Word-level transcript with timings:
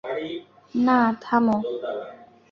না, 0.75 0.97
থামো! 1.23 1.57